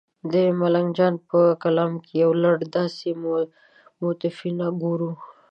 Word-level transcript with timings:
د 0.33 0.33
ملنګ 0.59 0.89
جان 0.97 1.13
په 1.29 1.39
کلام 1.63 1.91
کې 2.05 2.13
یو 2.23 2.31
لړ 2.43 2.55
داسې 2.75 3.07
موتیفونه 4.01 4.65
ګورو. 4.81 5.11